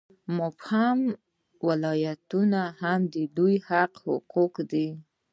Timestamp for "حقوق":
4.13-4.55